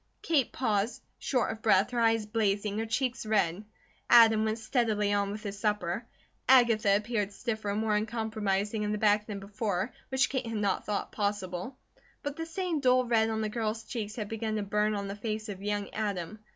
Kate 0.23 0.51
paused, 0.51 1.03
short 1.19 1.51
of 1.51 1.61
breath, 1.61 1.91
her 1.91 1.99
eyes 1.99 2.25
blazing, 2.25 2.79
her 2.79 2.87
cheeks 2.87 3.23
red. 3.23 3.63
Adam 4.09 4.45
went 4.45 4.57
steadily 4.57 5.13
on 5.13 5.29
with 5.31 5.43
his 5.43 5.59
supper. 5.59 6.07
Agatha 6.49 6.95
appeared 6.95 7.31
stiffer 7.31 7.69
and 7.69 7.81
more 7.81 7.93
uncompromising 7.95 8.81
in 8.81 8.91
the 8.93 8.97
back 8.97 9.27
than 9.27 9.39
before, 9.39 9.93
which 10.09 10.27
Kate 10.31 10.47
had 10.47 10.57
not 10.57 10.87
thought 10.87 11.11
possible. 11.11 11.77
But 12.23 12.35
the 12.35 12.47
same 12.47 12.79
dull 12.79 13.05
red 13.05 13.29
on 13.29 13.41
the 13.41 13.49
girl's 13.49 13.83
cheeks 13.83 14.15
had 14.15 14.27
begun 14.27 14.55
to 14.55 14.63
burn 14.63 14.95
on 14.95 15.07
the 15.07 15.15
face 15.15 15.49
of 15.49 15.61
young 15.61 15.87
Adam. 15.91 16.39